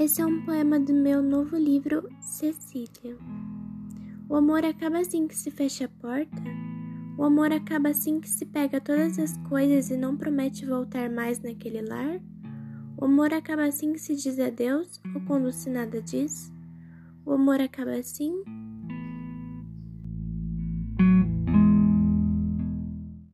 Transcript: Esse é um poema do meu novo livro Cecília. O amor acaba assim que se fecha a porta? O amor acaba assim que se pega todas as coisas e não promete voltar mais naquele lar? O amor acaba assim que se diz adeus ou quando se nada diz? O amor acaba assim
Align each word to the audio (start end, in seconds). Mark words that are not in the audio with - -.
Esse 0.00 0.22
é 0.22 0.24
um 0.24 0.40
poema 0.46 0.80
do 0.80 0.94
meu 0.94 1.22
novo 1.22 1.58
livro 1.58 2.08
Cecília. 2.22 3.18
O 4.30 4.34
amor 4.34 4.64
acaba 4.64 4.98
assim 4.98 5.28
que 5.28 5.36
se 5.36 5.50
fecha 5.50 5.84
a 5.84 5.88
porta? 5.88 6.42
O 7.18 7.24
amor 7.24 7.52
acaba 7.52 7.90
assim 7.90 8.18
que 8.18 8.26
se 8.26 8.46
pega 8.46 8.80
todas 8.80 9.18
as 9.18 9.36
coisas 9.46 9.90
e 9.90 9.98
não 9.98 10.16
promete 10.16 10.64
voltar 10.64 11.10
mais 11.10 11.42
naquele 11.42 11.82
lar? 11.82 12.18
O 12.96 13.04
amor 13.04 13.34
acaba 13.34 13.66
assim 13.66 13.92
que 13.92 13.98
se 13.98 14.16
diz 14.16 14.40
adeus 14.40 15.02
ou 15.14 15.20
quando 15.26 15.52
se 15.52 15.68
nada 15.68 16.00
diz? 16.00 16.50
O 17.26 17.32
amor 17.32 17.60
acaba 17.60 17.90
assim 17.90 18.42